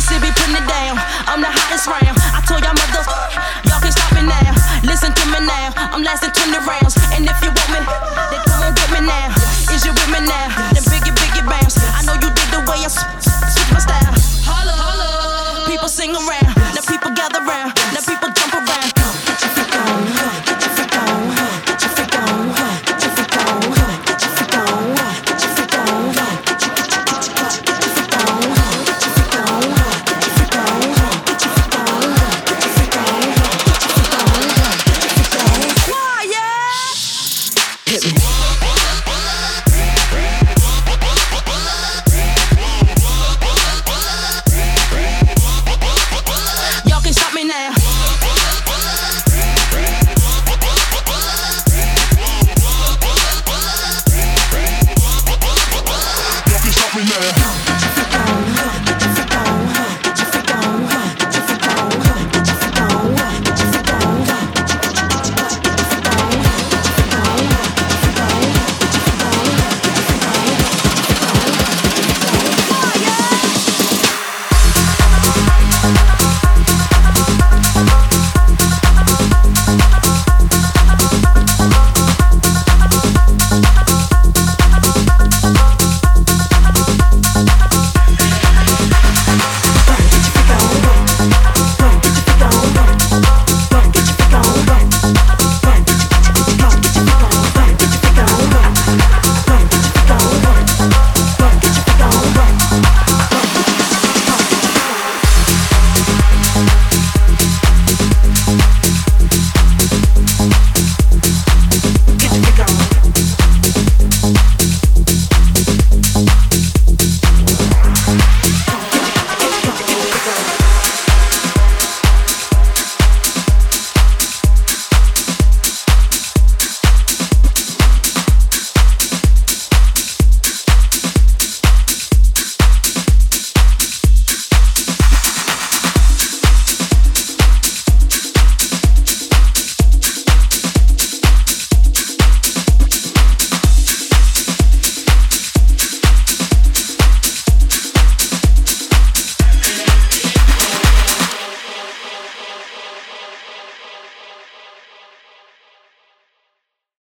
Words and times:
This 0.00 0.16
be 0.16 0.32
putting 0.32 0.56
it 0.56 0.64
down. 0.64 0.96
I'm 1.28 1.44
the 1.44 1.52
hottest 1.52 1.84
round. 1.84 2.16
I 2.32 2.40
told 2.48 2.64
y'all 2.64 2.72
mother, 2.72 3.04
y'all 3.68 3.84
can 3.84 3.92
stop 3.92 4.08
me 4.16 4.24
now. 4.24 4.48
Listen 4.80 5.12
to 5.12 5.24
me 5.28 5.44
now. 5.44 5.76
I'm 5.92 6.00
lasting 6.00 6.32
20 6.32 6.56
rounds. 6.64 6.96
And 7.12 7.28
if 7.28 7.36
you 7.44 7.52
want 7.52 7.68
me, 7.68 7.84
then 8.32 8.40
come 8.48 8.64
on 8.64 8.72
with 8.72 8.90
me 8.96 9.04
now. 9.04 9.28
Is 9.68 9.84
you 9.84 9.92
with 9.92 10.08
me 10.08 10.24
now? 10.24 10.48
Then 10.72 10.88
biggie, 10.88 11.12
biggie 11.12 11.44
bounce. 11.44 11.76
I 11.92 12.00
know 12.08 12.16
you 12.16 12.32
dig 12.32 12.48
the 12.48 12.64
way 12.64 12.80
I 12.80 12.88
switch 12.88 13.68
my 13.76 13.80
style. 13.84 14.16
Holla. 14.48 15.68
People 15.68 15.92
sing 15.92 16.16
around. 16.16 16.48
Now 16.72 16.80
people 16.80 17.12
gather 17.12 17.44
round. 17.44 17.76
Now 17.92 18.00
people 18.00 18.32
jump 18.32 18.56
around. 18.56 18.89